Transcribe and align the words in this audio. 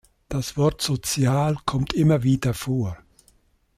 Das 0.29 0.57
Wort 0.57 0.81
"sozial" 0.81 1.57
kommt 1.67 1.93
immer 1.93 2.23
wieder 2.23 2.55
vor. 2.55 2.97